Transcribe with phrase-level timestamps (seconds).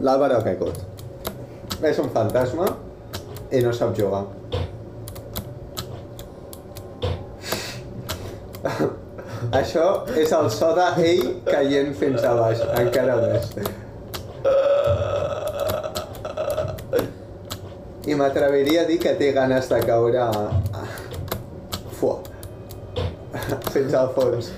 [0.00, 0.78] Ha caigut.
[1.82, 2.66] És un fantasma
[3.52, 4.24] i no sap jugar.
[9.56, 9.84] Això
[10.20, 13.44] és el so d'ell caient fins a baix, encara més.
[18.10, 20.26] I m'atreviria a dir que té ganes de caure.
[22.00, 22.20] Fua.
[23.74, 24.52] fins al fons.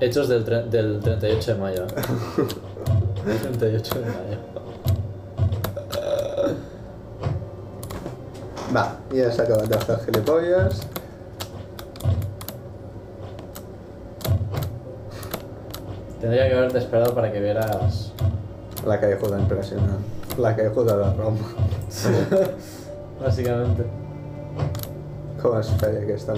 [0.00, 1.86] Hechos del, tre- del 38 de mayo.
[3.24, 4.38] 38 de mayo.
[8.74, 10.80] Va, ja s'ha acabat de fer gilipolles.
[16.20, 18.12] Tendría que haberte esperado para que vieras.
[18.86, 20.00] La caiguda impressionant.
[20.38, 21.38] La caiguda de Roma.
[23.20, 23.84] Básicamente.
[25.42, 26.32] Com es feia aquesta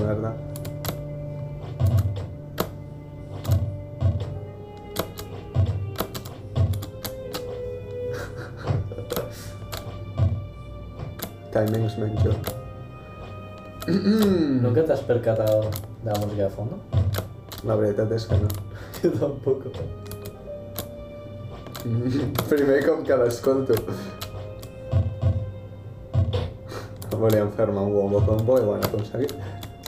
[11.59, 11.67] merda?
[11.67, 12.31] Timings menjo.
[13.87, 15.71] ¿Nunca te has percatado
[16.03, 16.79] de la música de fondo?
[17.65, 18.49] La veritat és que no.
[19.03, 19.71] Yo tampoco.
[22.49, 23.75] Primer com que l'escolto.
[27.19, 29.35] Volíem fer-me un bombo combo i ho han aconseguit.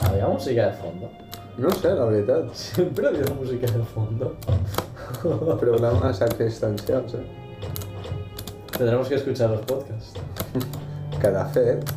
[0.03, 1.09] ¿Había música de fondo?
[1.57, 2.53] No sé, la veritat.
[2.53, 4.35] Siempre ha habido música de fondo.
[5.59, 7.25] Problemes existencials, eh?
[8.77, 10.13] Tendremos que escuchar los podcasts.
[11.21, 11.91] Que de fet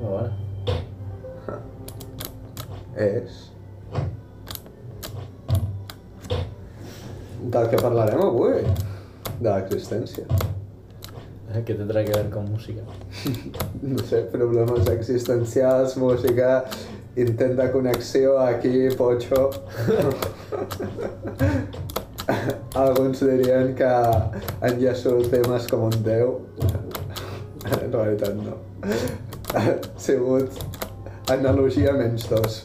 [0.00, 0.32] bueno.
[2.96, 3.52] és...
[7.54, 8.64] Del que parlarem avui.
[9.38, 10.24] De l'existència.
[11.64, 12.82] ¿Qué tendrá que ver con música?
[13.82, 16.64] No sé, problemes existencials, música,
[17.16, 19.50] intent de connexió, aquí, potxo.
[22.74, 23.92] Alguns dirien que
[24.64, 26.40] enllaço temes com un déu.
[27.82, 28.56] En realitat no.
[29.54, 29.62] Ha
[29.98, 30.58] sigut
[31.30, 32.62] analogia menys dos.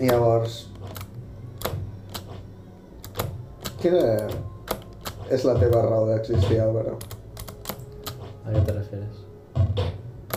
[0.00, 0.64] Llavors...
[3.80, 4.02] Quina
[5.30, 6.96] és la teva raó d'existir, Álvaro?
[8.46, 9.22] ¿A qué te refieres?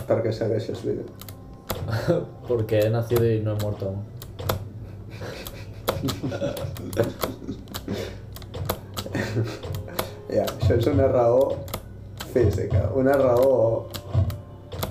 [0.06, 1.02] Per què segueixes viu?
[2.48, 4.04] Porque he nacido y no he muerto aún.
[10.30, 11.56] Ja, això és una raó
[12.32, 13.86] física, una raó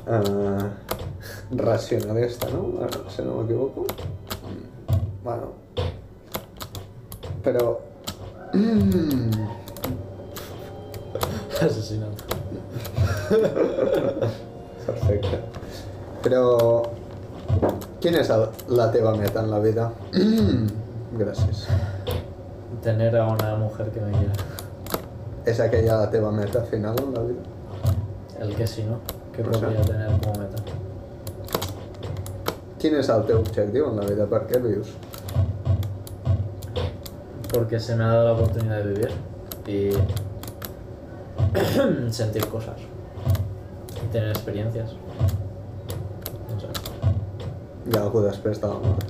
[0.07, 2.87] uh, racionalista, no?
[3.09, 3.81] Si no m'equivoco.
[3.83, 5.51] Mm, Bueno.
[7.43, 7.79] Però...
[8.55, 9.31] Mm,
[11.61, 12.23] Asesinato.
[14.85, 15.39] perfecte.
[16.23, 16.83] Però...
[17.99, 18.45] Quina és el,
[18.79, 19.89] la teva meta en la vida?
[21.19, 21.65] Gràcies.
[22.83, 24.33] Tener a una mujer que me quiera.
[25.45, 27.41] És aquella la teva meta final en la vida?
[28.39, 28.99] El que sí, ¿no?
[29.33, 29.67] Que O sea.
[29.69, 30.63] podría tener como meta.
[32.79, 34.25] Quin és el teu objectiu en la vida?
[34.31, 34.93] Per què vius?
[37.51, 39.11] Porque se me ha dado la oportunidad de vivir
[39.67, 39.91] y
[42.13, 42.77] sentir cosas.
[44.01, 44.93] Y tener experiencias.
[46.49, 46.67] No sé.
[47.97, 49.03] Ha algú després de la mort.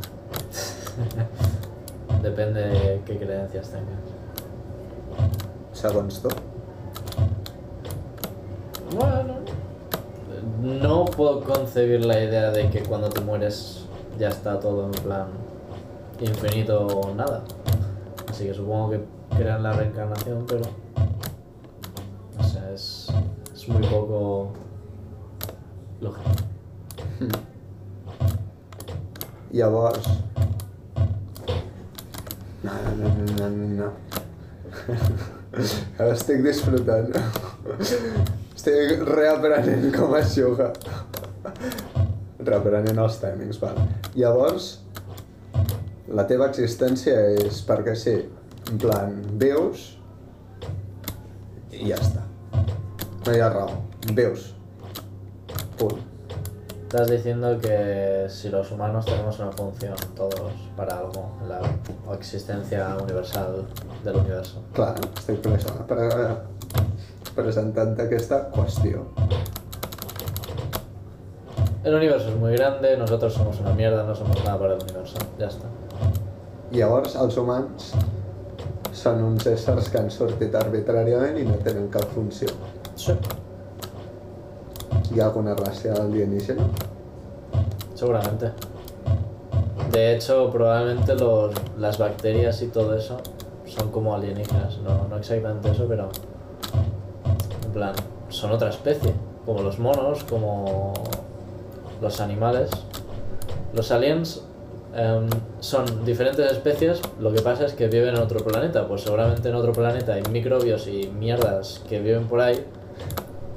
[2.24, 4.02] Depende de qué creencias tengas.
[5.80, 6.28] Segons tu?
[8.98, 9.36] Bueno,
[10.62, 13.86] no puedo concebir la idea de que cuando te mueres
[14.18, 15.28] ya está todo en plan
[16.20, 17.46] infinito o nada.
[18.30, 19.06] Así que supongo que
[19.38, 20.64] crean la reencarnación, pero
[22.38, 23.08] no sé, es,
[23.56, 24.52] es muy poco
[26.02, 26.30] lógico.
[29.54, 30.10] Llavors...
[32.64, 35.30] No, no, no, no, no, no.
[35.54, 37.10] Ara estic disfrutant.
[38.56, 40.70] Estic reaprenent com es juga.
[42.40, 43.80] Reaprenent els timings, val.
[44.16, 44.70] Llavors,
[46.14, 47.16] la teva existència
[47.46, 48.18] és perquè sí.
[48.70, 49.88] En plan, vius
[51.74, 52.26] i ja està.
[53.26, 53.80] No hi ha raó.
[54.14, 54.52] Vius.
[55.80, 56.09] Punt.
[56.90, 61.62] Estás diciendo que si los humanos tenemos una función, todos, para algo, la
[62.16, 63.68] existencia universal
[64.04, 64.64] del universo.
[64.74, 66.08] Clar, estic pre pre
[67.36, 69.04] presentant aquesta qüestió.
[71.84, 75.18] El universo es muy grande, nosotros somos una mierda, no somos nada para el universo.
[75.38, 75.70] Ya está.
[76.72, 77.92] Llavors, els humans
[78.98, 82.50] són uns éssers que han sortit arbitràriament i no tenen cap funció.
[82.96, 83.14] Sí.
[85.18, 86.64] Ha alguna raça alienígena?
[87.96, 88.52] Seguramente.
[89.92, 93.18] De hecho, probablemente los, las bacterias y todo eso
[93.66, 94.78] son como alienígenas.
[94.78, 96.10] No, no exactamente eso, pero.
[97.66, 97.94] En plan,
[98.30, 99.14] son otra especie.
[99.46, 100.94] Como los monos, como
[102.02, 102.70] los animales.
[103.74, 104.44] Los aliens
[104.96, 105.28] em,
[105.60, 108.88] son diferentes especies, lo que pasa es que viven en otro planeta.
[108.88, 112.64] Pues seguramente en otro planeta hay microbios y mierdas que viven por ahí.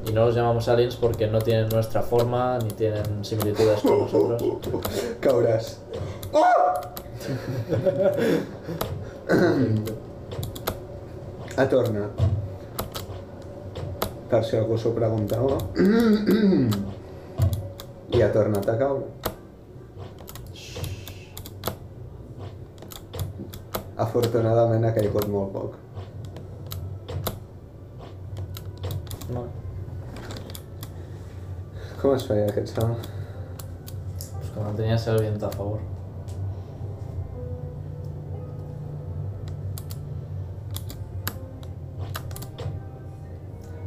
[0.06, 4.42] Y no los llamamos aliens porque no tienen nuestra forma ni tienen similitudes con nosotros.
[5.20, 5.78] Cauràs.
[11.56, 12.10] A torna.
[14.28, 15.58] Per si algú s'ho preguntava.
[18.12, 19.06] I ha tornat a caure.
[24.02, 25.76] Afortunadament ha caigut molt poc.
[29.32, 29.61] No.
[32.02, 33.04] Com es feia aquest salt?
[34.18, 35.78] Pues como tenías el viento a favor.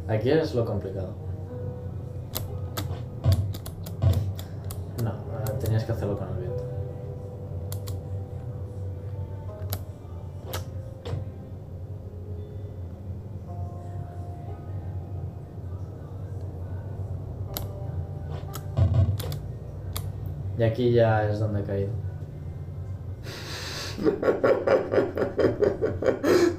[0.08, 1.10] Aquí es lo complicado.
[5.04, 5.12] No,
[5.60, 6.75] tenías que hacerlo con el viento.
[20.58, 21.90] Y aquí ya es donde he caído.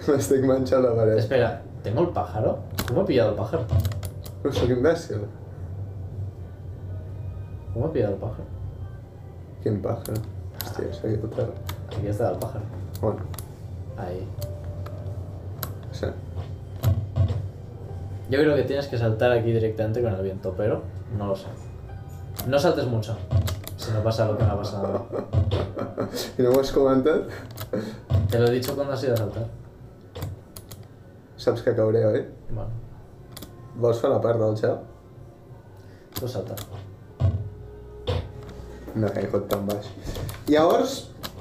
[0.08, 1.18] M'estic manxant la paret.
[1.20, 2.60] Espera, ¿tengo el pájaro?
[2.88, 3.66] ¿Cómo he pillado el pájaro?
[4.44, 5.24] Però sóc imbècil.
[7.74, 8.46] ¿Cómo he pillado el pájaro?
[9.64, 10.22] Quin pàjaro.
[10.62, 11.54] Hòstia, s'ha ido terra.
[11.92, 12.66] Aquí está el pájaro.
[13.02, 13.20] Bueno,
[13.98, 14.22] Ahí.
[15.92, 16.06] sí.
[18.30, 20.82] Yo creo que tienes que saltar aquí directamente con el viento, pero
[21.18, 21.48] no lo sé.
[22.48, 23.18] No saltes mucho.
[23.88, 25.06] Si no pasa lo que me ha pasado.
[26.38, 27.30] I no m'ho has comentat?
[28.30, 29.46] Te lo he dicho cuando has ido a saltar.
[31.38, 32.26] Saps que cauré, oi?
[32.50, 32.68] Bueno,
[33.80, 34.76] Vols fer la part del gel?
[36.20, 36.56] tú salta.
[38.96, 39.88] No he caigut tan baix.
[40.50, 40.98] Llavors,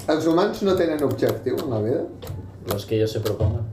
[0.07, 2.03] els humans no tenen objectiu en la vida?
[2.71, 3.65] Los que ellos se propongan.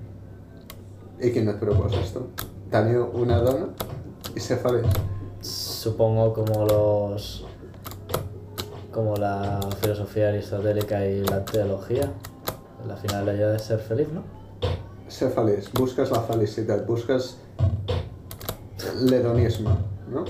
[1.20, 2.26] I quin et proposes tu?
[2.74, 3.68] Tenir una dona
[4.34, 4.88] i ser feliç.
[5.44, 7.44] Supongo como los.
[8.94, 12.10] Como la filosofía aristotélica y la teología.
[12.86, 14.22] La finalidad de ser feliz, ¿no?
[15.08, 17.38] Ser feliç, busques la felicitat, busques
[19.00, 19.70] l'hedonisme,
[20.10, 20.24] no?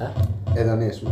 [0.00, 0.12] Ah,
[0.54, 1.10] Hedonisme.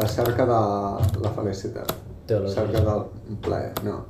[0.00, 1.92] La cerca de la felicitat.
[2.26, 2.54] teología.
[2.62, 4.06] Cerca del plaer, no.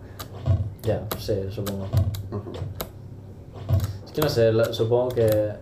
[0.83, 1.85] Ya, sí, supongo.
[2.33, 2.53] Uh
[4.07, 5.53] Es que no sé, supongo que.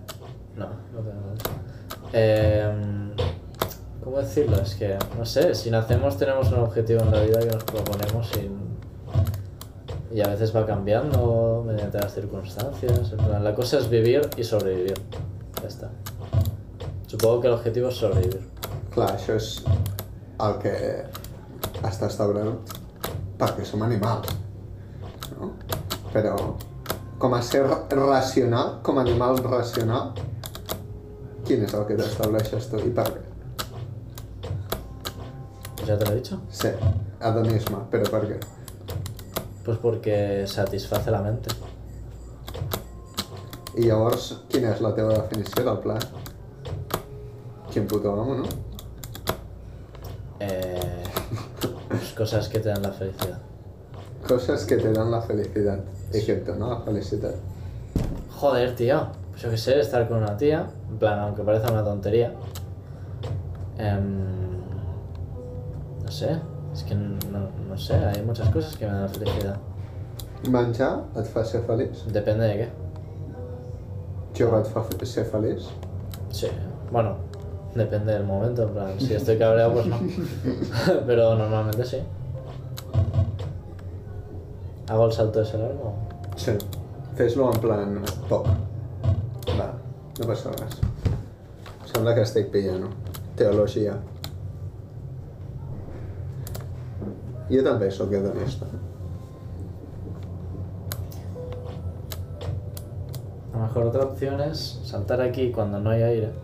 [0.56, 1.34] No, no tengo nada.
[2.12, 2.72] Eh,
[4.06, 4.56] ¿Cómo decirlo?
[4.62, 8.30] Es que, no sé, si nacemos tenemos un objetivo en la vida que nos proponemos
[8.36, 13.10] y, y a veces va cambiando mediante las circunstancias.
[13.10, 14.94] en plan, la cosa es vivir y sobrevivir.
[15.60, 15.90] Ya está.
[17.08, 18.46] Supongo que el objetivo es sobrevivir.
[18.94, 19.50] Clar, això és
[20.38, 20.76] el que
[21.82, 22.78] està establert
[23.42, 24.30] perquè som animals,
[25.34, 25.50] no?
[26.14, 26.38] Però
[27.18, 30.14] com a ser racional, com a animal racional,
[31.42, 33.35] quin és el que t'estableixes tu i per què?
[35.86, 36.40] Ya te lo he dicho.
[36.50, 36.68] Sí,
[37.20, 38.40] hedonisme, però per què?
[39.64, 41.54] Pues porque satisface la mente.
[43.76, 46.06] I llavors, quina és la teva definició del plaer?
[47.70, 48.46] Quin puto amo, no?
[50.40, 51.04] Eh,
[51.88, 53.38] pues cosas que te dan la felicidad.
[54.26, 57.36] Coses que te dan la felicitat i que et dona la felicitat.
[58.40, 59.06] Joder, tío.
[59.30, 60.66] Pues yo qué sé, estar con una tía.
[60.88, 62.32] En plan, aunque parezca una tontería.
[63.78, 64.45] Em,
[66.06, 66.38] no sé.
[66.72, 69.56] Es que no, no sé, hay muchas cosas que me dan felicidad.
[70.48, 72.04] Menjar et fa ser feliç?
[72.14, 72.68] Depende de qué.
[74.38, 75.66] Jugar et fa ser feliç?
[76.30, 76.48] Sí.
[76.92, 77.16] Bueno,
[77.74, 78.62] depende del momento.
[78.62, 79.98] En plan, si estoy cabreado, pues no.
[81.06, 81.98] Pero normalmente sí.
[84.88, 85.94] ¿Hago el salto ese largo?
[86.36, 86.52] Sí.
[87.16, 88.46] Fes-lo en plan poc.
[89.58, 89.72] Va,
[90.20, 90.78] no passa res.
[91.90, 92.90] Sembla que estic pillant, no?
[93.34, 93.96] Teologia.
[97.50, 98.66] Jo també sóc hedonista.
[103.52, 106.30] A lo mejor otra opción es saltar aquí cuando no hay aire.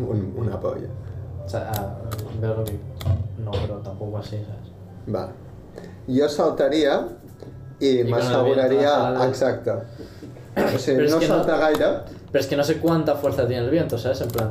[0.00, 0.88] Un, una polla.
[1.44, 1.94] O sea, ah,
[2.40, 2.78] veo lo que...
[3.44, 5.14] No, pero tampoco así, ¿sabes?
[5.14, 5.28] Va.
[6.08, 7.06] Jo saltaria
[7.80, 9.10] i I m'asseguraria...
[9.10, 9.72] la- Exacte.
[10.50, 11.88] O Però sigui, és no que no- salta gaire,
[12.32, 14.20] Pero es que no sé cuánta fuerza tiene el viento, ¿sabes?
[14.20, 14.50] En plan...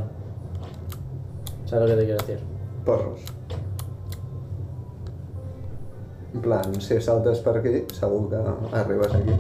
[1.69, 2.39] ¿Sabes lo que te quiero decir?
[2.83, 3.19] Porros.
[6.33, 9.33] En plan, si saltes per aquí, segur que arribes aquí.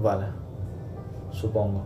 [0.00, 0.26] Vale.
[1.32, 1.82] Supongo.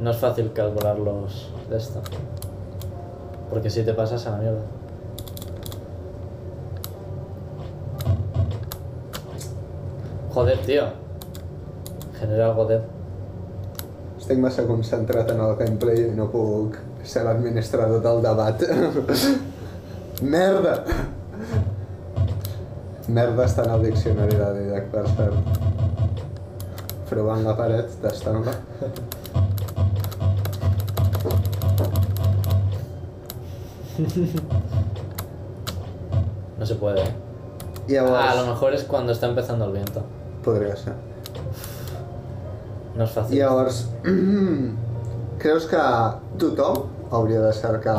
[0.00, 2.00] No es fácil calcular los de esto.
[3.50, 4.77] Porque si te pasas a la mierda.
[10.38, 10.84] Joder, tío.
[12.20, 12.82] Genera joder.
[14.20, 18.62] Estic massa concentrat en el gameplay i no puc ser l'administrador del debat.
[20.34, 20.76] Merda!
[23.08, 25.38] Merda està en el diccionari de Didac, per cert.
[27.10, 28.54] Provant la paret, tastant-la.
[36.58, 37.02] No se puede.
[37.02, 37.14] ¿eh?
[37.88, 40.04] Llavors, Ah, a lo mejor es cuando está empezando el viento.
[40.48, 40.94] Podria ser.
[42.96, 43.38] No es fácil.
[43.38, 43.84] Llavors,
[45.42, 45.84] creus que
[46.40, 47.98] tothom hauria de cercar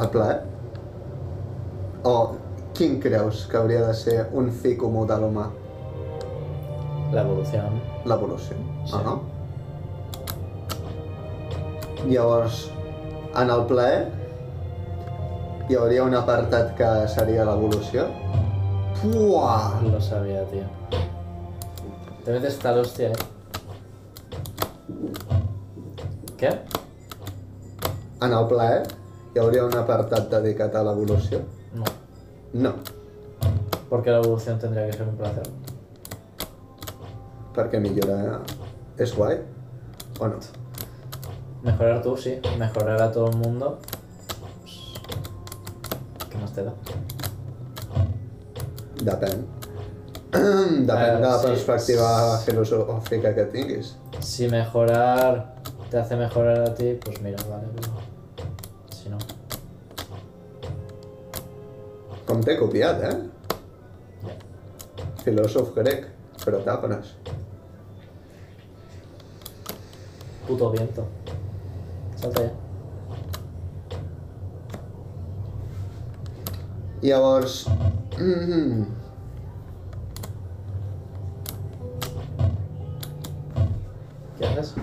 [0.00, 0.40] el plaer?
[2.04, 2.14] O
[2.76, 5.48] quin creus que hauria de ser un fi comú de l'humà?
[7.12, 7.80] La evolución.
[8.08, 8.56] L'evolució.
[8.86, 8.94] Sí.
[8.96, 9.20] Ah, no?
[12.08, 12.64] Llavors,
[13.38, 14.08] en el plaer
[15.68, 18.08] hi hauria un apartat que seria l'evolució?
[19.02, 19.80] Puah!
[19.86, 20.66] Lo sabía, tío.
[22.24, 23.12] Debe de estar hostia, eh.
[26.38, 26.48] ¿Qué?
[28.22, 28.82] En el plaer
[29.34, 31.40] hi hauria un apartat dedicat a l'evolució?
[31.74, 31.84] No.
[32.52, 32.74] No,
[33.88, 35.46] Porque la evolución tendría que ser un placer.
[37.52, 38.40] perquè millorar
[38.96, 39.34] és guai,
[40.20, 40.38] o no?
[41.62, 42.38] Mejorar tú, sí.
[42.58, 43.78] Mejorar a todo el mundo.
[44.62, 44.94] pues,
[46.30, 46.72] ¿Qué más te da?
[49.04, 49.44] Depèn.
[50.32, 51.46] Depèn de la sí.
[51.50, 53.92] perspectiva filosòfica que tinguis.
[54.24, 55.52] Si mejorar
[55.90, 57.66] te hace mejorar a ti, pues mira, vale.
[58.96, 59.18] Si no.
[62.24, 63.18] Com t'he copiat, eh?
[64.24, 64.36] Ya.
[65.20, 66.08] Filòsof grec,
[66.46, 67.12] però t'apres.
[70.46, 71.04] Puto viento.
[72.16, 72.50] Salta ya.
[77.02, 77.66] Llavors...
[78.22, 79.01] Mm, ¿Qué
[84.46, 84.74] haces?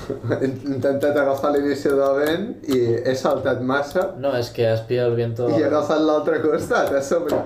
[0.40, 5.10] he intentat agafar l'inici del vent i he saltat massa No, es que has pillado
[5.10, 5.48] el viento.
[5.50, 7.40] i he agafat l'altre costat, a sobre.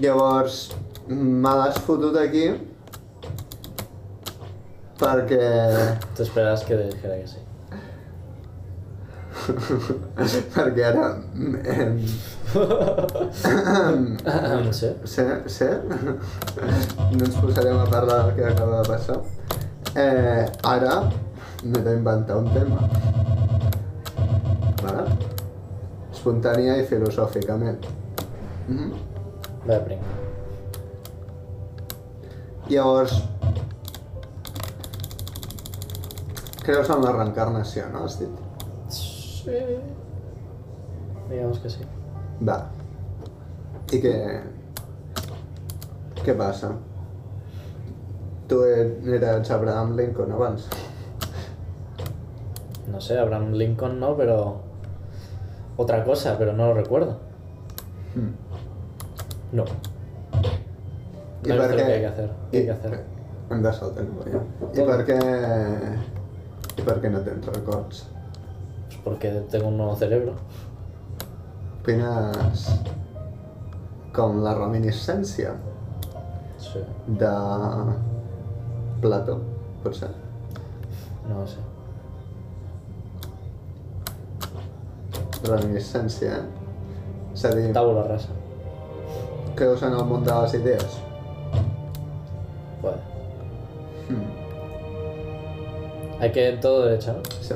[0.00, 0.70] Llavors,
[1.08, 2.48] me l'has fotut aquí
[5.00, 5.44] perquè...
[6.16, 7.40] Te esperas que dijera que sí.
[10.54, 11.06] perquè ara...
[12.50, 14.18] Em,
[14.72, 14.88] sí.
[15.04, 15.64] Sí, sí.
[17.12, 19.20] No ens posarem a parlar del que acaba de passar.
[19.94, 21.10] Eh, ara
[21.62, 22.88] m'he d'inventar un tema.
[24.82, 25.04] Vale?
[26.10, 27.86] Espontània i filosòficament.
[28.68, 28.92] Mm -hmm.
[29.66, 30.04] Vaya pringa.
[32.68, 33.22] Llavors...
[36.62, 38.04] Creus en la reencarnació, no?
[38.04, 38.28] Has dit?
[38.88, 39.58] Sí.
[41.30, 41.99] Digamos que sí.
[42.46, 42.56] Va.
[43.92, 44.14] I què...
[46.20, 46.70] Què passa?
[48.50, 50.66] Tu eres Abraham Lincoln abans.
[52.90, 54.36] No sé, Abraham Lincoln no, pero.
[55.76, 57.18] Otra cosa, pero no lo recuerdo.
[58.14, 58.32] Mm.
[59.56, 59.64] No.
[61.44, 61.70] I No per què...
[61.70, 62.30] lo que hay que hacer.
[62.50, 63.04] ¿Qué hay que hacer?
[63.50, 64.42] Hem de saltar ja.
[64.74, 65.18] I per què...
[66.76, 68.02] I per què no tens records?
[68.88, 70.34] Pues porque tengo un nuevo cerebro.
[71.80, 72.66] Opines
[74.12, 75.54] com la reminiscència
[76.60, 76.82] Sí.
[77.20, 77.30] de
[79.00, 79.38] Plató,
[79.82, 80.10] potser?
[81.28, 81.56] No lo sé.
[85.46, 86.44] Reminiscència, eh?
[87.32, 88.28] És a dir, Tabula rasa.
[89.56, 90.98] creus en el món de les idees?
[92.82, 93.00] Puede.
[94.10, 94.28] Hmm.
[96.20, 97.22] Hay que ir todo derecho, ¿no?
[97.40, 97.54] Sí.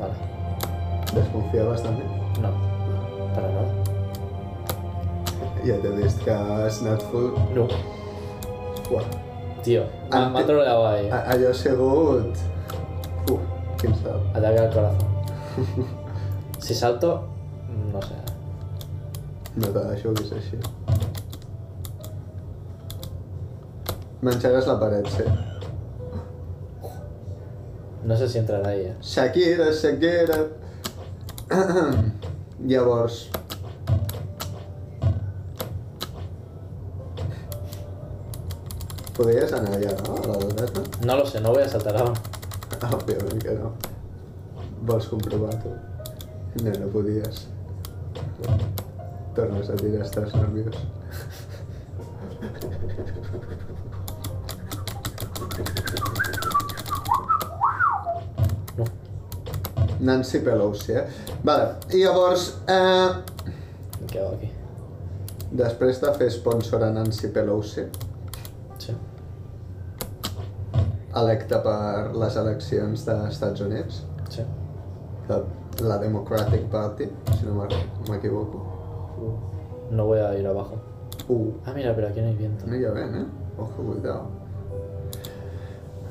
[0.00, 0.14] Vale.
[1.14, 2.23] Desconfiaves també?
[5.64, 7.30] Ja t'he vist que has anat full...
[7.56, 7.64] No.
[8.90, 9.04] Uah.
[9.64, 9.84] Tío.
[10.10, 11.08] Me, Ante- me ha troleado ahí.
[11.10, 12.36] Allò ha sigut...
[13.30, 13.40] Uf,
[13.80, 14.36] quin salt.
[14.36, 15.08] Ataque al corazón.
[16.58, 17.24] Si salto,
[17.92, 18.14] no sé.
[19.56, 20.58] No te deixo que és així.
[24.24, 25.24] M'enxegues la paret, sí.
[28.04, 28.96] No sé si entrará ahí, eh.
[29.00, 30.42] Shakira, Shakira...
[32.66, 33.30] Llavors...
[39.14, 40.16] Podries anar allà, no?
[40.18, 40.82] A la dreta?
[41.06, 42.14] No lo sé, no voy a saltar ahora.
[42.98, 43.70] Òbviament que no.
[44.88, 45.70] Vols comprovar tu?
[46.64, 47.44] No, no podies.
[49.36, 50.76] Tornes a tirar, estàs nerviós.
[58.76, 58.84] No.
[60.00, 61.06] Nancy Pelosi, eh?
[61.44, 63.10] Vale, i llavors, eh,
[64.10, 64.50] ¿Qué hago aquí?
[65.54, 67.84] després de fer sponsor a Nancy Pelosi,
[71.16, 74.42] electa per les eleccions dels Estats Units, Sí.
[75.82, 78.62] la Democratic Party, si no m'equ- m'equivoco.
[79.90, 80.76] No voy a ir abajo.
[81.28, 82.66] Uh, Ah, mira, pero aquí no hay viento.
[82.66, 83.24] no vent, eh?
[83.58, 84.26] Ojo, cuidado.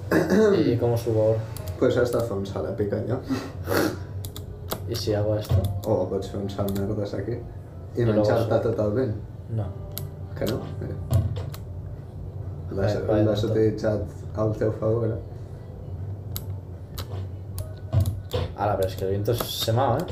[0.58, 1.40] ¿Y cómo subo ahora?
[1.80, 3.20] Pues has de fer un èpic allò.
[4.90, 5.56] ¿Y si hago esto?
[5.88, 7.34] O pots fer un merdes aquí.
[7.96, 9.16] I I menjar-te tot el vent.
[9.50, 9.66] No.
[10.38, 10.60] Que no?
[10.82, 10.96] Mira.
[12.72, 14.02] L'has vaya l'has utilitzat
[14.36, 15.22] al teu favor, eh?
[18.58, 20.06] Ahora, pero es que el viento se mao, ¿eh?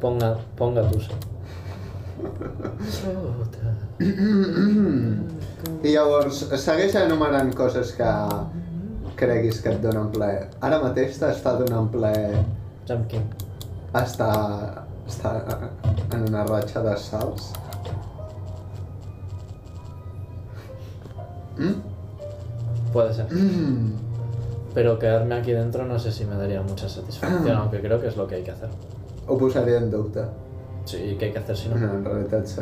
[0.00, 1.08] Ponga, ponga tus.
[5.82, 8.10] I llavors, segueix enumerant coses que
[9.18, 10.48] creguis que et donen plaer.
[10.60, 12.42] Ara mateix t'està donant plaer
[12.88, 13.28] Jump King.
[13.94, 15.70] estar, estar
[16.12, 17.52] en una ratxa de salts.
[21.62, 22.92] Mm?
[22.92, 23.32] Puede ser.
[23.32, 23.92] Mm.
[24.74, 28.16] Pero quedarme aquí dentro no sé si me daría mucha satisfacción, aunque creo que es
[28.16, 28.68] lo que hay que hacer.
[29.26, 30.22] Ho posaria en dubte.
[30.84, 31.92] Sí, ¿qué hay que hacer si No, no?
[31.94, 32.60] en realitat sí.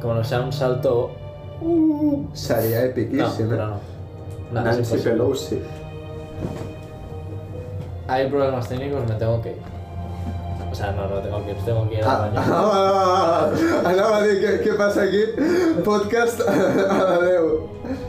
[0.00, 1.10] Como no sea un salto.
[2.32, 3.56] Seria No, epiquíssim, eh?
[3.56, 3.96] no.
[4.52, 4.98] Nada, es Nancy.
[4.98, 5.60] Pelosi.
[8.08, 9.75] Hay problemas técnicos, me tengo que ir.
[10.76, 12.40] Tengo que ir, tengo que ir al Ah, baño.
[12.40, 13.50] ah,
[13.84, 15.22] anava a dir què, què passa aquí?
[15.84, 18.05] Podcast a la 10.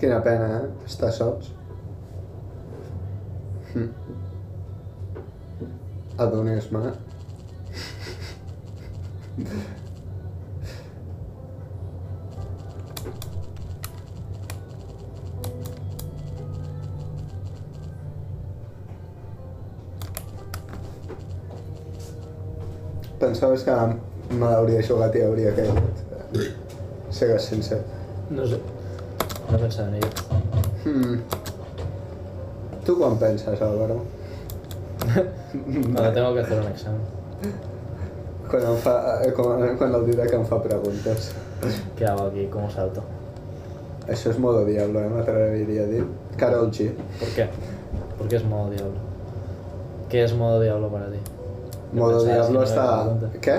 [0.00, 0.68] Quina pena, eh?
[0.86, 1.50] Estar sols.
[3.74, 3.90] Hm.
[6.16, 7.09] Adonis-me.
[23.40, 26.00] Pensaves que me l'hauria jugat i hauria caigut.
[27.18, 27.78] Sigues sincer.
[28.28, 28.58] No sé.
[29.50, 30.10] No pensaba en ello.
[30.84, 31.22] Hmm.
[32.84, 33.96] Tu quan penses, Álvaro?
[35.06, 37.00] Cuando tengo que hacer un examen.
[38.50, 41.32] Quan, em fa, eh, quan, quan el Didac em fa preguntes.
[41.96, 42.46] ¿Qué hago aquí?
[42.52, 43.08] ¿Cómo salto?
[44.06, 45.08] Això és modo diablo, eh?
[45.16, 46.04] M'atreviria a dir.
[46.36, 46.92] Carol G.
[47.18, 47.48] ¿Por qué?
[48.18, 49.00] ¿Por qué es modo diablo?
[50.10, 51.39] ¿Qué es modo diablo para ti?
[51.92, 52.84] Modo diablo si no està...
[53.42, 53.56] Què?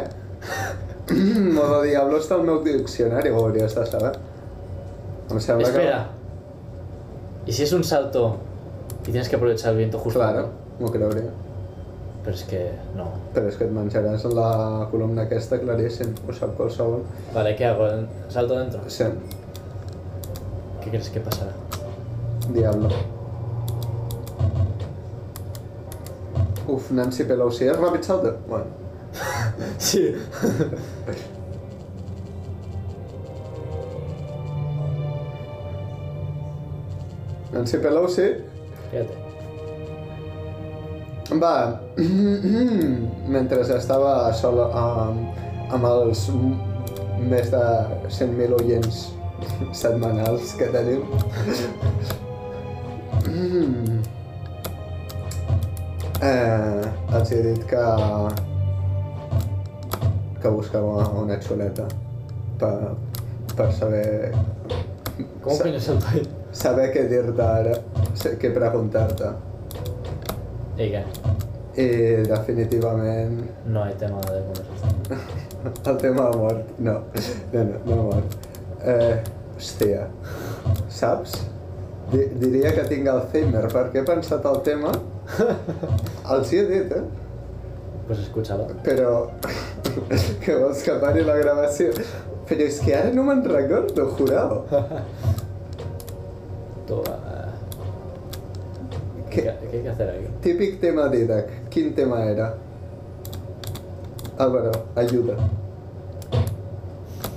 [1.58, 4.14] modo diablo està al meu diccionari, ho hauries de saber.
[5.32, 6.02] Em sembla Espera.
[7.46, 8.38] ¿Y si es un salto
[9.02, 10.04] y tienes que aprovechar el viento que...
[10.04, 10.20] justo?
[10.20, 11.30] Claro, m'ho creuria.
[12.24, 12.60] Pero es que
[12.96, 13.08] no.
[13.34, 14.50] Però és que et menjaràs la
[14.92, 17.02] columna aquesta claríssim, ho sap qualsevol.
[17.34, 17.88] Vale, ¿qué hago?
[18.30, 18.82] ¿Salto dentro?
[18.88, 19.06] Sí,
[20.84, 21.52] ¿Qué crees que pasará?
[22.54, 22.90] diablo.
[26.72, 28.32] Uf, Nancy Pelosi, és ràpid salta?
[28.48, 28.70] Bueno.
[29.78, 30.04] Sí.
[37.52, 38.28] Nancy Pelosi
[38.92, 39.16] Fíjate.
[41.42, 41.80] va,
[43.36, 46.26] mentre estava sol amb, amb els
[47.32, 47.66] més de
[48.08, 49.04] 100.000 oients
[49.76, 51.06] setmanals que tenim,
[56.22, 56.82] eh,
[57.16, 57.86] els he dit que
[60.42, 61.86] que buscava una xuleta
[62.58, 62.96] per,
[63.56, 64.32] per saber
[65.44, 66.24] ¿Cómo Sa- coño salto ahí?
[66.52, 67.76] Saber què dir-te ara,
[68.42, 69.30] què preguntar-te.
[70.78, 71.04] ¿Y qué?
[71.78, 71.86] I
[72.28, 75.22] definitivament No hay tema de conversación.
[75.86, 76.94] el tema de mort, no,
[77.54, 78.36] no, no, no mort.
[78.84, 79.22] Eh,
[79.58, 80.08] hòstia,
[80.90, 81.38] saps?
[82.12, 84.92] Di diria que tinc Alzheimer perquè he pensat el tema,
[86.26, 87.02] Al 7, ¿eh?
[88.08, 88.68] Pues escuchaba.
[88.84, 89.32] Pero.
[90.46, 91.92] que va a escapar en la grabación.
[92.48, 94.66] Pero es que ahora no me han recuerdo, jurado.
[96.88, 97.18] Toma.
[99.30, 100.26] ¿Qué, ¿Qué, ¿Qué hay que hacer aquí?
[100.42, 101.70] Típico tema Didac.
[101.70, 102.56] ¿Quién tema era?
[104.38, 105.36] Álvaro, ayuda.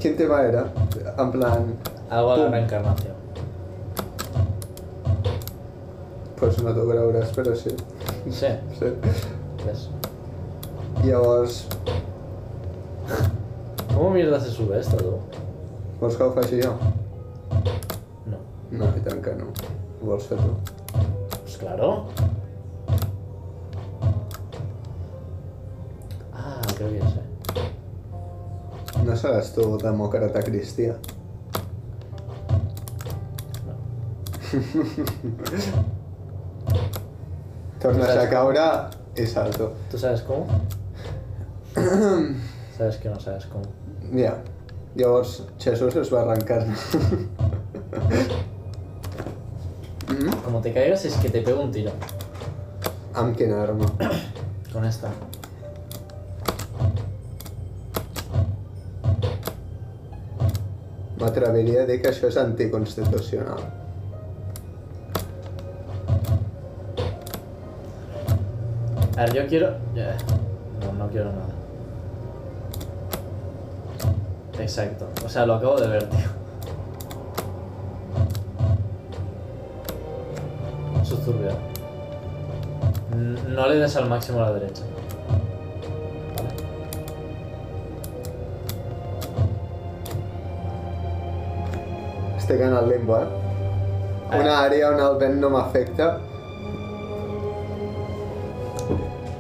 [0.01, 0.73] ¿Quién tema era?
[1.19, 1.77] En plan.
[2.11, 3.14] Algo de la.
[6.45, 7.71] Pues no t'ho creuràs, però sí.
[8.29, 8.89] Sí, sí.
[9.65, 9.85] ¿ves?
[11.03, 11.63] Llavors,
[13.95, 15.15] ¿Cómo mierda se sube esto, tú?
[16.03, 16.75] vols que ho faci jo?
[18.27, 18.43] No.
[18.73, 19.49] No, i tant que no.
[20.03, 20.53] Ho vols fer tu?
[21.41, 21.89] Pues claro.
[26.35, 27.23] Ah, que ya sé.
[29.09, 31.01] No seràs tu demòcrata cristià.
[33.65, 33.75] No.
[37.85, 38.63] Tornes a Saps caure
[39.21, 39.75] i salto.
[39.91, 40.47] ¿Tú sabes cómo?
[42.79, 43.67] sabes que no sabes cómo.
[44.17, 44.39] Ja.
[44.95, 46.67] Llavors, Jesús es va arrencar.
[50.09, 50.31] mm?
[50.45, 51.93] Como te caigas es que te pego un tiro.
[53.13, 53.85] Amb quina arma?
[54.73, 55.13] Con esta.
[61.21, 63.84] M'atreviria a dir que això és anticonstitucional.
[69.25, 69.71] A ver, yo quiero...
[70.85, 71.47] No, no quiero nada.
[74.59, 75.09] Exacto.
[75.25, 76.19] O sea, lo acabo de ver, tío.
[81.03, 81.51] Eso es turbio.
[83.15, 84.83] N- No le des al máximo a la derecha.
[86.37, 86.51] Vale.
[92.39, 93.27] Estic en el limbo, eh?
[94.35, 96.07] Una àrea on el vent no m'afecta.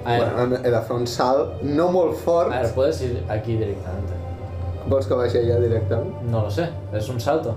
[0.05, 2.53] Bueno, he de fer un salt no molt fort.
[2.53, 4.13] a ver, puedes ir aquí directamente.
[4.87, 6.23] Vols que vagi allà directament?
[6.31, 7.55] No lo sé, es un salto.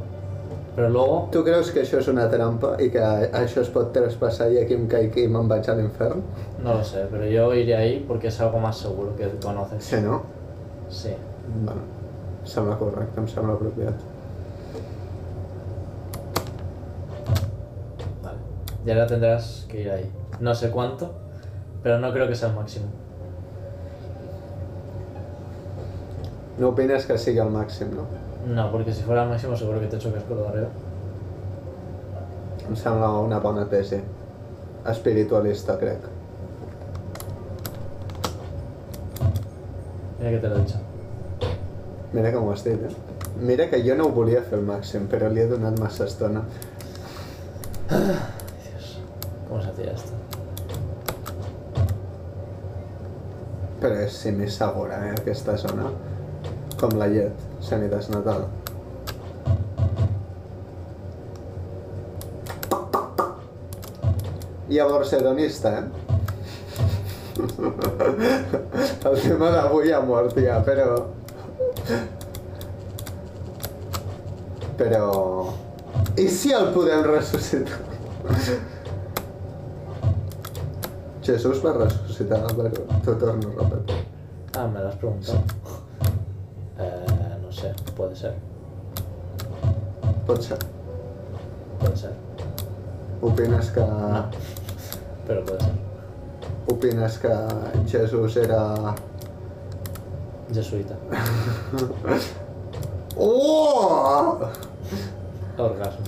[0.75, 4.51] Pero luego, Tu creus que això és una trampa i que això es pot traspassar
[4.53, 6.21] i aquí em caic i me'n vaig a l'infern?
[6.63, 9.83] no lo sé, pero yo iré ahí porque es algo más seguro que conoces.
[9.83, 10.21] Sí, no?
[10.89, 11.09] Sí.
[11.65, 11.81] Bueno,
[12.43, 13.95] em sembla correcte, em sembla apropiat.
[18.23, 18.37] Vale.
[18.85, 20.11] Y ahora tendrás que ir ahí.
[20.39, 21.11] No sé cuánto,
[21.87, 22.87] pero no creo que sea el máximo.
[26.57, 28.03] No opines que sigui el màxim, no?
[28.53, 30.67] No, porque si fuera el máximo seguro que te lo de arriba.
[32.67, 34.01] Em sembla una bona tesi.
[34.85, 36.03] Espiritualista, crec.
[40.19, 40.79] Mira que te lo he dicho.
[42.11, 42.95] Mira com ho has dit, eh?
[43.39, 46.43] Mira que jo no ho volia fer el màxim, però li he donat massa estona.
[47.87, 48.97] Dios,
[49.47, 50.26] ¿cómo se hacía esto?
[53.87, 55.85] Però és si més segura, eh, aquesta zona.
[56.75, 58.41] Com la llet, sanitasnatal.
[64.67, 65.87] Llavors, hedonista, eh?
[69.07, 71.07] El tema d'avui ha mort ja, però...
[74.83, 75.07] Però...
[76.19, 77.79] I si el podem ressuscitar?
[81.27, 82.69] Jesús va ressuscitar, però
[83.03, 84.05] t'ho torno a repetir.
[84.55, 85.43] Ah, me lo has preguntado.
[86.79, 88.33] Eh, no sé, puede ser.
[90.25, 90.57] Pot ser.
[91.79, 92.13] Puede ser.
[93.21, 93.79] Opines que...
[93.79, 94.25] No,
[95.25, 95.73] pero puede ser.
[96.67, 97.29] Opines que
[97.87, 98.95] Jesús era...
[100.53, 100.95] Jesuita.
[103.19, 104.37] Oh!
[105.57, 106.05] Orgasmo.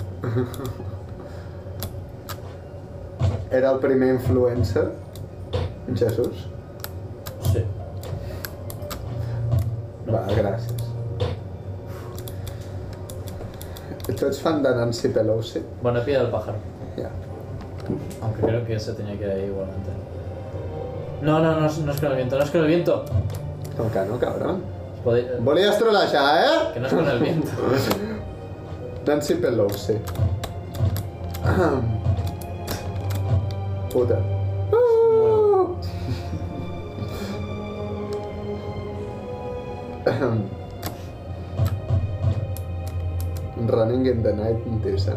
[3.50, 4.92] Era el primer influencer?
[5.96, 6.46] Jesús?
[7.52, 7.64] Sí.
[10.10, 10.88] Va, gràcies.
[14.18, 15.60] Tu ets fan de Nancy Pelosi?
[15.82, 16.58] Bueno, pide al pájaro.
[16.96, 17.08] Ja.
[18.22, 19.90] Aunque creo que se tenía que ir ahí igualmente.
[21.22, 23.04] No, no, no, es- no es con el viento, no es con el viento.
[23.76, 24.62] Com que no, cabron?
[25.04, 26.70] Podéis- Volies trolejar, eh?
[26.74, 27.50] Que no es con el viento.
[29.06, 29.94] Nancy Pelosi.
[31.44, 31.80] Ahem.
[33.92, 34.18] Puta.
[43.70, 45.16] Running in the Night Tisa.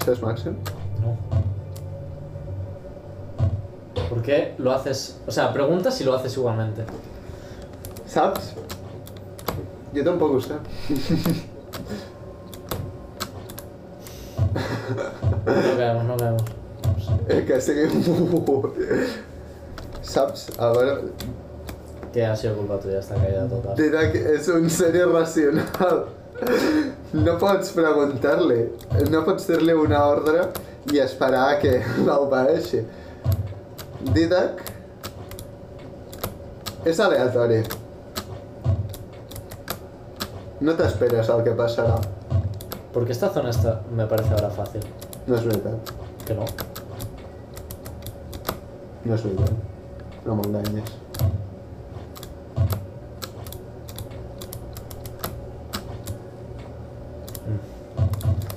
[0.00, 0.54] ¿Eso es Maxim?
[1.00, 1.16] No.
[4.08, 5.18] ¿Por qué lo haces?
[5.26, 6.84] O sea, pregunta si lo haces igualmente.
[8.06, 8.54] Saps?
[9.94, 10.54] Jo tampoc ho sé.
[15.46, 16.44] No caemos, no caemos.
[17.28, 17.88] Eh, que sigui...
[20.02, 20.50] Saps?
[20.58, 21.12] A veure,
[22.14, 23.74] Que ha sido culpa tuya esta caída total.
[23.76, 26.04] Didac és un ser irracional.
[27.14, 28.60] No pots preguntar-li,
[29.10, 30.44] no pots dir-li una ordre
[30.94, 31.72] i esperar que
[32.06, 32.84] l'obeeixi.
[34.14, 34.62] Didac
[36.86, 37.62] és aleatori.
[40.64, 41.98] No t'esperes el que passarà.
[42.94, 44.84] Porque esta zona está, me parece ahora fácil.
[45.26, 45.90] No és veritat,
[46.24, 46.44] Que no.
[49.04, 49.50] no és veritat.
[50.24, 50.92] No m'enganyes.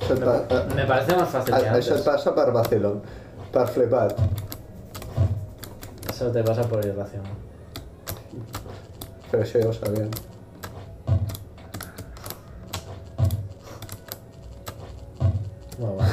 [0.08, 2.04] Això Me, pa pa- me parece más fácil a, que això et antes.
[2.06, 3.02] passa per vacilón,
[3.52, 4.14] per flipat.
[6.10, 7.36] Eso te pasa por irracional.
[9.30, 10.10] Però això ja ho sabien.
[15.78, 16.12] Bueno, vale.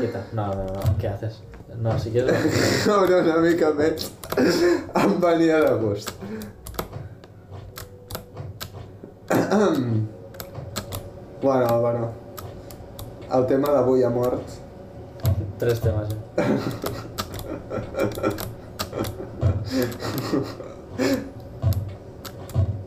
[0.00, 0.24] Quita.
[0.32, 0.98] No, no, no.
[0.98, 1.40] ¿Qué haces?
[1.78, 2.36] No, si quieres...
[2.84, 4.08] Caure una mica més
[5.00, 6.10] em venia de gust.
[11.42, 12.10] Bueno, bueno.
[13.32, 14.42] El tema d'avui ha mort.
[15.58, 16.16] Tres temas ya.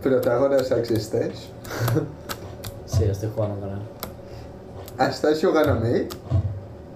[0.03, 1.47] Protàgoras existeix?
[2.85, 3.83] Sí, estoy jugando con él.
[5.07, 6.03] Estàs jugant amb ell?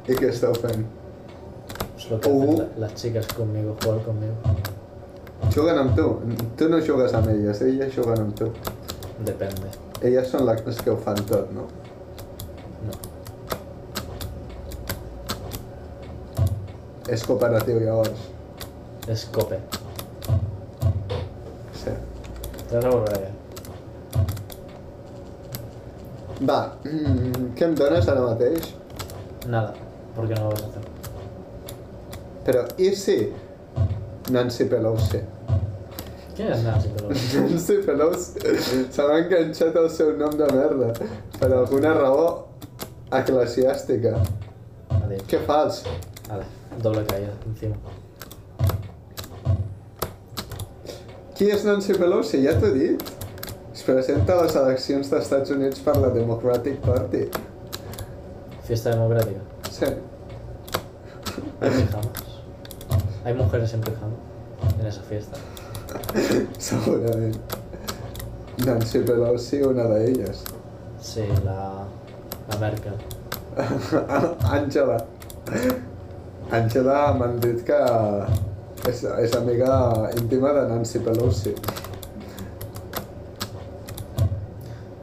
[0.07, 0.83] I què esteu fent?
[1.97, 2.43] Es lo que Uh.
[2.43, 4.35] hacen la- las chicas conmigo, jugar conmigo.
[5.55, 6.19] Juguen amb tu?
[6.57, 8.51] Tu no jugues amb elles, elles juguen amb tu.
[9.25, 9.86] Depende.
[10.05, 11.63] Elles són les que ho fan tot, no?
[12.85, 12.97] No.
[17.09, 18.27] És cooperatiu llavors.
[19.07, 19.57] Es cope.
[21.81, 21.93] Sí.
[22.67, 23.31] Te vas a volver allá.
[26.37, 28.73] Va, mm, què em dones ara mateix?
[29.47, 29.73] Nada.
[30.15, 30.83] Porque no lo vas a hacer.
[32.45, 33.17] Però i si
[34.31, 35.23] Nancy Pelosi?
[36.37, 37.37] ¿Quién es Nancy Pelosi?
[37.39, 38.39] Nancy Pelosi
[38.93, 40.91] se m'ha enganxat el seu nom de merda
[41.39, 42.27] per alguna raó
[43.09, 44.11] eclesiàstica.
[44.99, 45.23] Adiós.
[45.31, 45.79] Què fas?
[46.27, 46.45] Vale.
[46.83, 47.73] Doble caída encima.
[51.33, 52.43] Qui és Nancy Pelosi?
[52.45, 53.09] Ja t'ho he dit.
[53.73, 57.25] Es presenta a les eleccions dels Estats Units per la Democratic Party.
[58.69, 59.41] Fiesta democrática.
[59.71, 59.89] Sí.
[61.61, 62.25] Hay pijamas.
[63.25, 64.13] Hay mujeres en pijama
[64.79, 65.37] en esa fiesta.
[66.69, 67.37] Segurament.
[68.65, 70.43] Nancy Pelosi, una d'elles.
[71.01, 71.85] Sí, la,
[72.49, 72.97] la Merkel.
[74.57, 74.97] Àngela.
[76.51, 77.81] Àngela m'han dit que
[78.89, 79.75] és, és amiga
[80.17, 81.53] íntima de Nancy Pelosi.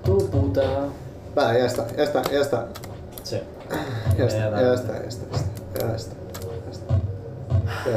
[0.05, 0.69] Tu puta.
[1.35, 2.67] Va, ja està, ja està, ja està.
[3.23, 3.41] Sí.
[4.19, 5.47] Ja està, ja està, ja està, ja està,
[5.79, 6.24] ja està.
[7.85, 7.89] A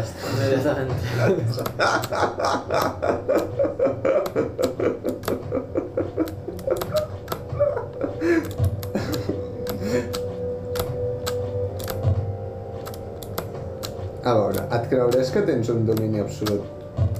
[14.36, 16.67] veure, et creuràs que tens un domini absolut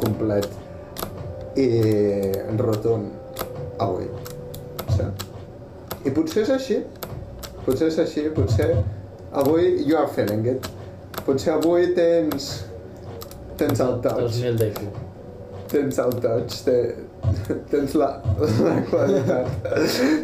[0.02, 0.44] complet
[1.56, 1.72] i
[2.60, 3.08] rotund
[3.80, 4.12] avui?
[4.92, 5.08] Sí?
[6.04, 6.84] I potser és així.
[7.64, 8.76] Potser és així, potser
[9.32, 10.68] avui you are feeling it.
[11.28, 12.48] Potser avui tens...
[13.58, 14.38] Tens el touch.
[14.38, 14.82] 2000 de IQ.
[15.68, 16.76] Tens el touch, te,
[17.72, 18.10] tens la,
[18.64, 19.50] la qualitat.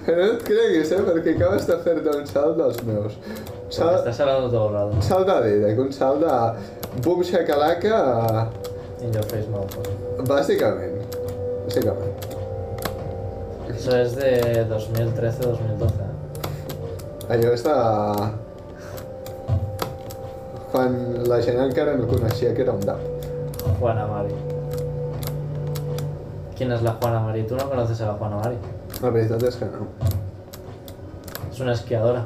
[0.06, 1.02] Però no et creguis, eh?
[1.08, 3.18] Perquè acabes de fer-te un salt dels meus.
[3.18, 4.96] Porque Salt, estás hablando todo el rato.
[4.96, 7.98] un salt de Didek, un salt de boom shakalaka,
[9.02, 10.24] In your face, motherfucker.
[10.30, 11.18] bàsicament.
[11.66, 12.30] Bàsicament.
[13.74, 14.32] Eso es de
[14.70, 16.06] 2013-2012.
[16.06, 17.34] ¿eh?
[17.34, 17.76] Allò és de...
[20.74, 20.96] Quan
[21.30, 23.02] la gent encara no coneixia que era un dap.
[23.80, 24.34] Juana Mari.
[26.58, 27.44] ¿Quién es la Juana Mari?
[27.44, 28.58] ¿Tú no conoces a la Juana Mari?
[29.04, 29.86] La veritat és que no.
[31.52, 32.26] Es una esquiadora.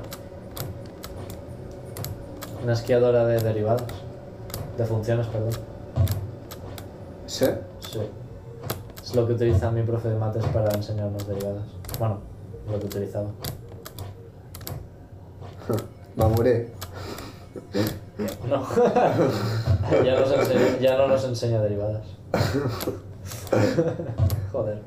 [2.64, 3.84] Una esquiadora de derivadas.
[4.78, 5.52] De funciones, perdón.
[7.26, 7.48] Sí?
[7.82, 8.00] Sí.
[9.04, 11.66] Es lo que utiliza mi profe de mates para enseñarnos derivadas.
[12.00, 12.20] Bueno,
[12.72, 13.28] lo que utilizaba.
[16.22, 16.72] Va morir.
[18.18, 18.66] No.
[20.04, 20.30] ya, nos
[20.82, 22.04] ya no nos enseña derivadas.
[24.52, 24.82] Joder.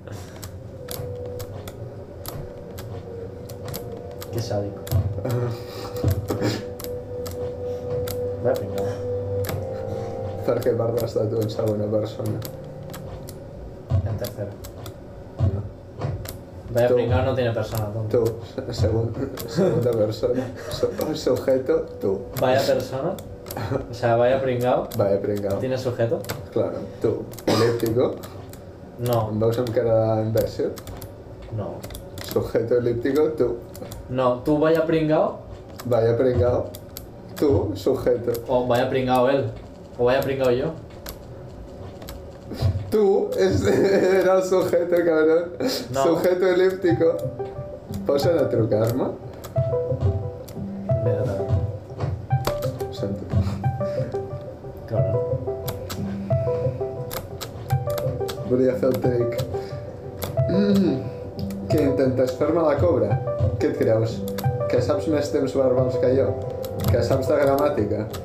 [4.33, 4.83] Qué sádico.
[8.45, 8.95] Va pringada.
[10.47, 12.39] Perquè Barbas ha estat un segona persona.
[14.01, 14.51] En tercera.
[16.73, 16.95] Vaya Tú.
[16.95, 18.25] pringao no tiene persona, tonto.
[18.71, 19.13] Segun,
[19.49, 20.45] segunda persona.
[20.71, 22.21] Su- sujeto, tú.
[22.41, 23.15] Vaya persona.
[23.91, 24.89] O sea, vaya pringao.
[24.97, 25.59] Vaya pringao.
[25.59, 26.21] ¿Tiene sujeto?
[26.53, 27.25] Claro, tu.
[27.47, 28.15] Elíptico.
[29.01, 30.71] No, Em veus amb cara d'imbècil?
[31.57, 31.75] no.
[32.33, 33.57] Sujeto elíptico, tu.
[34.11, 35.39] No, tú vaya pringao
[35.87, 36.67] Vaya pringao.
[37.35, 38.33] Tu, sujeto.
[38.47, 39.51] o vaya pringao él.
[39.99, 40.67] O vaya pringao yo.
[42.91, 43.63] Tu és,
[44.21, 45.53] era el sujeto, cabrón.
[45.95, 46.03] No.
[46.03, 47.15] Sujeto elíptico.
[48.07, 49.11] Pots anar a?
[50.99, 51.55] Inmediatamente.
[52.89, 53.25] Ho sento.
[54.89, 55.21] Cabrón.
[58.51, 59.39] Volia fer el trick.
[60.51, 60.99] Mm.
[61.71, 63.15] Què intentes fer-me la cobra?
[63.63, 64.19] Què et creus?
[64.71, 66.33] Que saps més temps verbals que jo?
[66.91, 68.07] Que saps de gramàtica?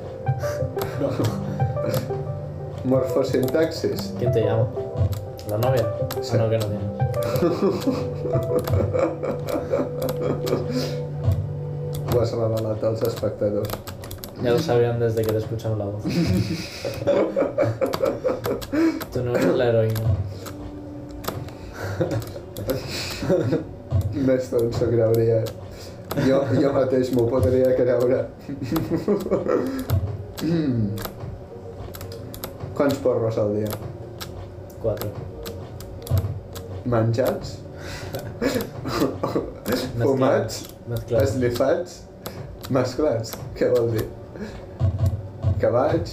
[0.96, 1.45] No.
[2.86, 4.14] Morfosintaxis?
[4.18, 4.66] ¿Quién te llama?
[5.50, 5.86] ¿La novia?
[6.22, 6.30] Sí.
[6.34, 6.86] Ah, no, que no tienes.
[12.14, 13.68] Ho has revelat als espectadors.
[14.42, 16.02] Ya lo sabían desde que te escuchan la voz.
[19.12, 20.00] Tú no eres la heroína.
[24.26, 25.40] Més tot s'ho creuria.
[26.28, 28.20] Jo, jo mateix m'ho podria creure.
[32.76, 33.70] Quants porros al dia?
[34.82, 35.08] Cuatro.
[36.84, 37.56] Menjats?
[40.02, 40.58] Fumats?
[40.86, 41.24] Mezclado.
[41.24, 42.02] Eslifats?
[42.70, 43.32] Mesclats?
[43.56, 44.04] Què vol dir?
[45.62, 46.12] Que vaig...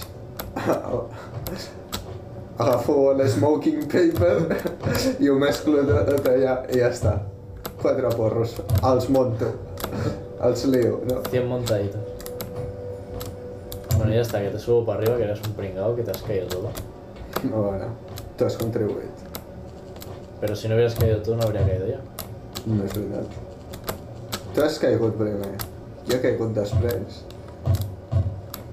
[2.63, 4.37] Agafo l'smoking paper
[5.19, 7.17] i ho mesclo tot allà i ja està.
[7.81, 8.55] Quatre porros.
[8.79, 9.51] Els monto.
[10.47, 11.19] Els lio, no?
[11.27, 12.12] 100 montaditos.
[14.13, 16.47] Ya está, que te subo para arriba, que eres un pringao, que te has caído
[16.47, 16.69] solo.
[17.49, 17.87] No, bueno,
[18.37, 19.09] tu has contribuït.
[20.39, 21.97] Pero si no hubieras caído tú, no habría caído yo.
[22.67, 23.25] No és veritat.
[24.53, 25.57] Tu has caigut primer.
[26.05, 27.23] Jo he caigut després.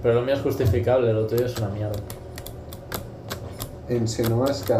[0.02, 1.98] Pero lo mío es justificable, lo tuyo es una mierda.
[3.88, 4.74] Insinues que...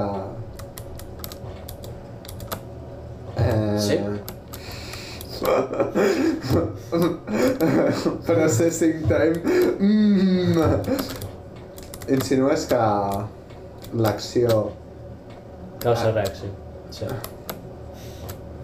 [3.38, 3.78] Eh...
[3.78, 3.98] Sí.
[8.26, 9.36] Processing time.
[9.78, 10.56] Mm.
[12.10, 12.80] Insinues que
[13.94, 14.72] l'acció
[15.80, 16.48] Causa reacció.
[16.90, 17.06] Sí.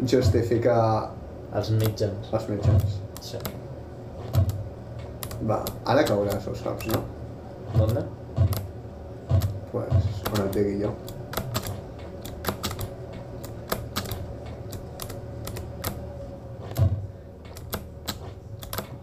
[0.05, 0.77] justifica
[1.57, 2.33] Els mitjans.
[2.33, 2.97] els mitjans.
[3.25, 3.39] Sí.
[5.49, 7.01] Va, ara cauràs, ho saps, no?
[7.77, 8.03] ¿Dónde?
[9.73, 10.91] Pues, on et digui jo.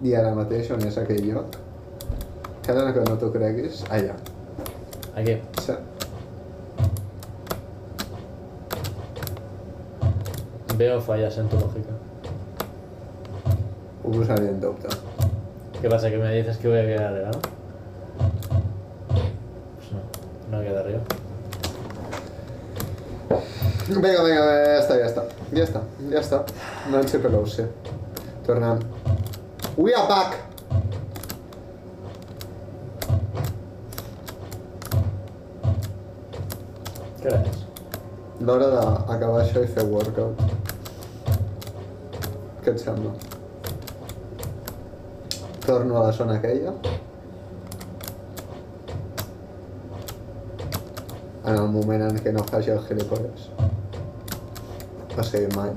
[0.04, 1.54] I ara mateix on és aquell lloc?
[2.66, 4.16] Cada que no t'ho creguis, allà.
[5.16, 5.38] Aquí.
[5.64, 5.76] Sí.
[10.78, 11.96] Veo fallas en tu lógica.
[14.04, 14.90] Ho posaria en dubte.
[15.82, 16.10] ¿Qué pasa?
[16.10, 17.40] ¿Que me dices que voy a quedar arriba, no?
[19.78, 21.00] Pues no, no queda arriba.
[23.88, 25.24] Vinga, vinga, ja està, ja està.
[25.54, 26.42] Ja està, ja està.
[26.92, 27.68] Nancy Pelosi.
[28.48, 28.84] Tornem.
[29.76, 30.38] We are back!
[37.20, 37.64] ¿Qué hora es?
[38.40, 40.44] L'hora d'acabar això i fer workout.
[42.62, 43.16] Què et sembla?
[45.66, 46.76] Torno a la zona aquella.
[51.46, 53.50] En el moment en què no faci el gilipolles.
[55.18, 55.74] O sigui, mai.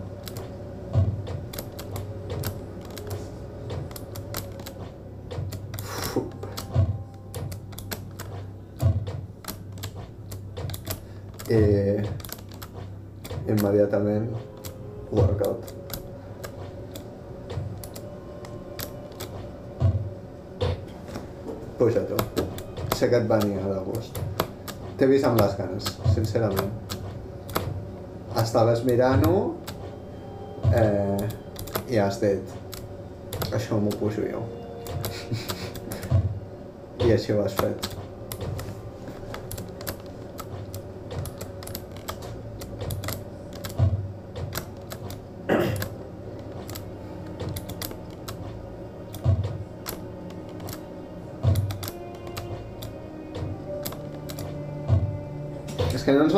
[13.49, 14.30] Immediatament
[15.11, 15.74] workout.
[21.78, 22.16] Puja tu.
[22.97, 24.18] Sé que et venia de gust.
[24.97, 26.72] T'he vist amb les ganes, sincerament.
[28.40, 29.34] Estaves mirant-ho
[30.72, 31.26] eh,
[31.92, 34.42] i has dit això m'ho pujo jo.
[37.07, 37.95] I així ho has fet.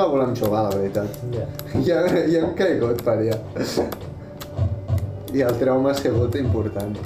[0.08, 1.18] No ens la veritat.
[1.34, 1.46] Ya.
[1.84, 1.98] Ja,
[2.32, 3.36] ja hem caigut per allà.
[5.34, 6.96] I el trauma ha sigut important.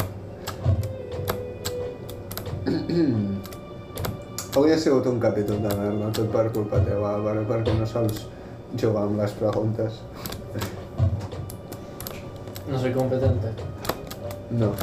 [4.52, 8.26] Avui ha sigut un capítol de merda, tot per culpa teva, Álvaro, perquè no sols
[8.78, 10.00] jugar amb les preguntes.
[12.70, 13.54] No soy competente.
[14.52, 14.74] No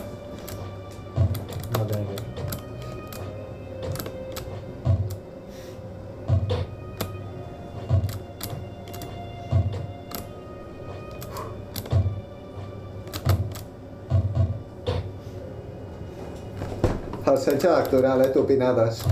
[17.29, 18.31] Falsetge electoral, eh?
[18.31, 19.03] Topinades.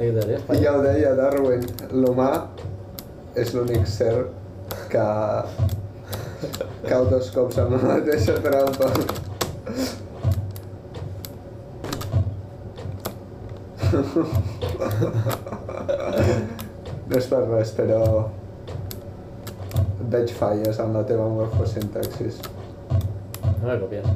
[0.00, 1.64] I ja ho deia Darwin,
[1.96, 2.28] l'humà
[3.40, 4.12] és l'únic ser
[4.92, 5.06] que
[6.90, 8.92] cau dos cops amb la mateixa trampa.
[17.08, 18.04] No és per res, però
[20.14, 22.40] veig falles en la teva morfosintaxis.
[23.60, 24.06] No me copias.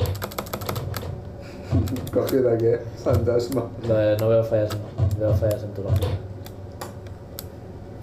[2.14, 2.72] Còpia de què?
[3.04, 3.62] Fantasma.
[3.88, 5.82] No veo fallas, en- veo fallas en tu.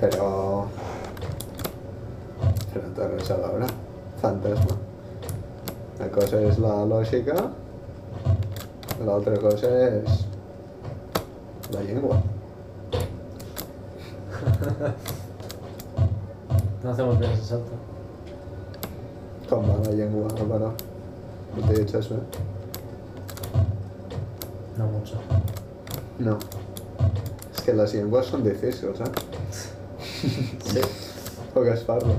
[0.01, 0.29] Però...
[2.73, 3.67] Però no té res a veure.
[4.21, 4.75] Fantasma.
[5.95, 7.35] Una cosa és la lògica,
[9.07, 10.25] l'altra cosa és
[11.71, 12.17] la llengua.
[16.85, 17.73] No hacemos planes exactos.
[19.49, 19.65] Con
[19.97, 20.71] y en Guadalajara.
[21.55, 22.19] ¿No te he dicho eso, eh?
[24.77, 25.15] No mucho.
[26.19, 26.37] No.
[27.55, 29.03] Es que las lenguas son difíciles, ¿eh?
[30.63, 30.79] sí.
[31.55, 32.13] O Gasparro.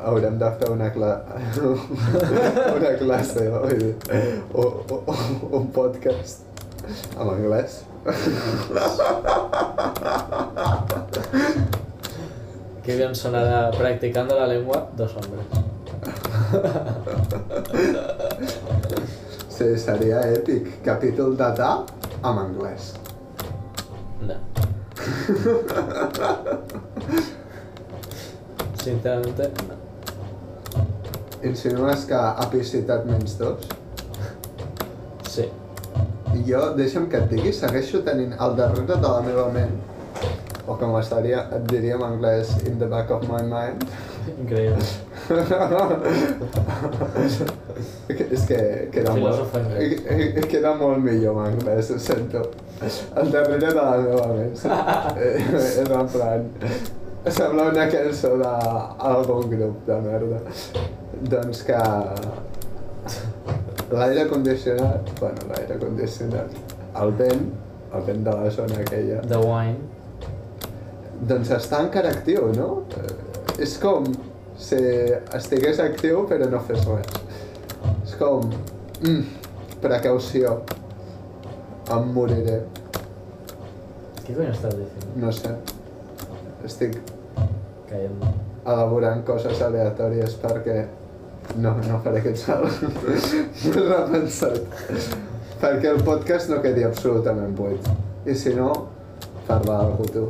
[0.00, 1.24] Haurem de fer una, cla...
[2.76, 3.96] una classe oi?
[4.52, 5.14] o, o, o,
[5.56, 6.40] un podcast
[7.18, 7.84] en anglès.
[12.84, 15.44] Qué bien sonará practicando la lengua dos hombres.
[19.48, 20.80] Sí, seria èpic.
[20.82, 21.90] Capítol de tap
[22.24, 22.94] en anglès.
[24.24, 24.34] No.
[28.82, 29.76] Sinceramente, no.
[31.42, 33.68] Insinues que ha citat menys dos?
[35.28, 35.48] Sí.
[36.34, 39.76] I jo, deixa'm que et digui, segueixo tenint al darrere de la meva ment,
[40.70, 43.84] o com estaria, et diria en anglès, in the back of my mind,
[44.38, 44.78] Increíble.
[48.30, 49.56] és que queda molt,
[50.50, 52.42] queda molt millor en anglès, ho sento.
[53.16, 54.56] Al darrere de la meva ment.
[55.20, 56.42] Eh, És en plan...
[57.20, 60.38] Sembla una cançó d'algun grup de merda.
[61.34, 61.80] Doncs que...
[63.90, 66.50] L'aire condicionat, bueno, l'aire condicionat,
[67.02, 67.44] el vent,
[67.90, 69.99] el vent de la zona aquella, The wine.
[71.28, 72.84] Doncs està encara actiu, no?
[72.96, 73.16] Eh,
[73.60, 74.06] És com
[74.56, 74.76] si
[75.36, 77.18] estigués actiu però no fes res.
[78.06, 78.46] És com...
[79.02, 79.22] Mm,
[79.82, 80.60] precaució.
[81.90, 82.60] Em moriré.
[84.26, 85.12] ¿Qué coño estás diciendo?
[85.16, 85.50] No sé.
[86.64, 86.96] Estic
[87.88, 88.26] Cayendo.
[88.64, 90.84] elaborant coses aleatòries perquè
[91.56, 92.82] no, no faré aquest salt.
[93.64, 94.60] He repensat.
[95.60, 97.88] perquè el podcast no quedi absolutament buit.
[98.28, 98.70] I si no,
[99.48, 100.26] parla algú tu.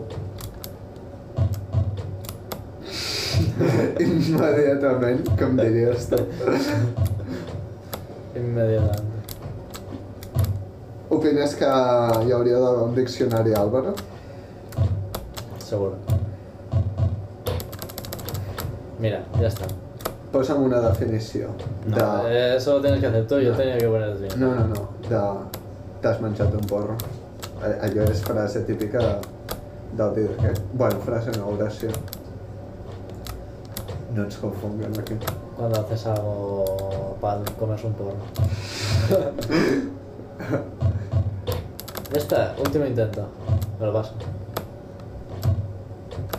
[4.00, 6.18] Immediatament, com diries tu.
[8.36, 9.08] Inmediatamente.
[11.10, 13.94] Opines que hi hauria d'haver un diccionari Álvaro?
[15.58, 15.96] Seguro.
[19.00, 19.66] Mira, ya está.
[20.30, 21.48] Posa'm una definició.
[21.86, 22.30] No, de...
[22.30, 24.38] eh, eso lo tienes que hacer tú, yo tenía que poner bien.
[24.38, 24.88] No, no, no.
[25.08, 25.20] De...
[26.00, 26.94] T'has menjat un porro.
[27.60, 29.00] Eh, Allò és frase típica
[29.98, 30.52] del dia què?
[30.72, 31.90] Bueno, frase no, oració.
[34.14, 35.14] No ens confonguem aquí.
[35.56, 38.14] Cuando haces algo para comerse un porro.
[42.12, 43.26] ya está, último intento.
[43.78, 44.14] Me lo paso.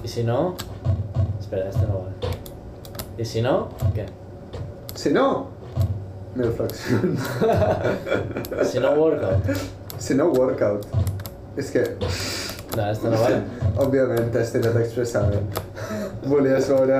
[0.03, 0.55] Y si no...
[1.39, 2.15] Espera, este no vale.
[3.17, 4.05] Y si no, ¿qué?
[4.95, 5.47] Si no,
[6.35, 7.19] mil flexions.
[8.63, 9.43] Si no, workout.
[9.97, 10.85] si no, workout.
[11.57, 11.97] És que,
[12.77, 13.41] No, este no vale.
[13.83, 15.57] òbviament, t'has tirat expressament.
[16.23, 16.99] Volies veure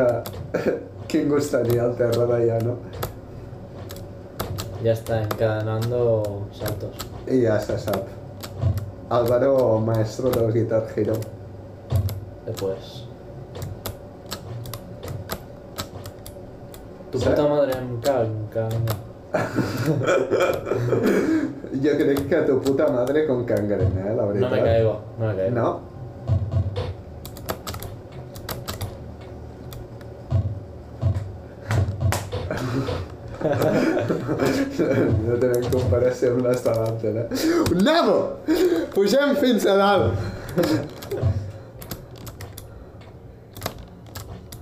[1.08, 2.78] ¿Quién gustaría enterrar allá, no?
[4.84, 6.96] Ya está, encadenando saltos.
[7.28, 8.08] Y ya está, Sap.
[9.10, 11.14] Álvaro, maestro de los Guitar Hero.
[12.46, 13.06] Después.
[17.12, 18.70] Tu puta madre en canga.
[21.82, 24.16] Yo creo que a tu puta madre con cangrena, ¿eh?
[24.16, 24.42] la verdad.
[24.42, 25.56] No me caigo, no me caigo.
[25.56, 25.91] No.
[36.30, 37.28] Les de l'altre, eh?
[37.80, 38.18] Anavo!
[38.94, 40.14] Pugem fins a dalt!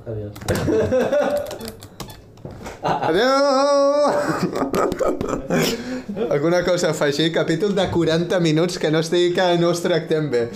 [0.10, 0.34] Adiós.
[2.82, 3.30] Adéu!
[6.30, 7.32] Alguna cosa a afegir?
[7.34, 10.50] Capítol de 40 minuts que no estigui que no es tractem bé.